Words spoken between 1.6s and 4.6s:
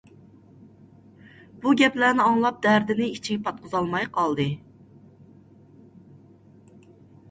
بۇ گەپلەرنى ئاڭلاپ، دەردىنى ئىچىگە پاتقۇزالماي قالدى.